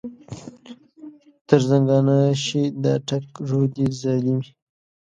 [1.47, 4.49] تر زنګانه شې د اټک رودې ظالمې.